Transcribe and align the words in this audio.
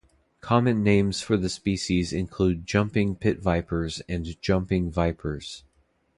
Common 0.39 0.81
names 0.83 1.21
for 1.21 1.37
the 1.37 1.47
species 1.47 2.11
include 2.11 2.65
jumping 2.65 3.15
pitvipers 3.15 4.01
and 4.09 4.25
jumping 4.41 4.89
vipers. 4.89 5.63